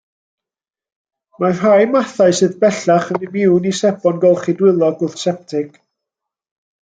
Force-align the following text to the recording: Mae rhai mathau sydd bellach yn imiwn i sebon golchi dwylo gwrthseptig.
Mae 1.43 1.51
rhai 1.57 1.83
mathau 1.95 2.33
sydd 2.39 2.55
bellach 2.63 3.05
yn 3.17 3.27
imiwn 3.27 3.69
i 3.71 3.73
sebon 3.81 4.19
golchi 4.23 4.55
dwylo 4.63 4.89
gwrthseptig. 5.03 5.69